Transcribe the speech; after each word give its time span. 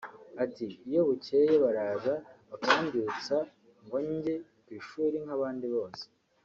Ati 0.43 0.65
“Iyo 0.87 1.01
bukeye 1.07 1.53
baraza 1.63 2.13
bakambyutsa 2.49 3.35
ngo 3.85 3.97
njye 4.09 4.35
ku 4.63 4.69
ishuri 4.79 5.15
nk’abandi 5.25 5.67
bose 5.75 6.03